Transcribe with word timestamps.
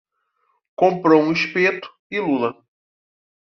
Comprou 0.75 1.21
um 1.21 1.31
espeto 1.31 1.87
e 2.09 2.19
lula 2.19 2.55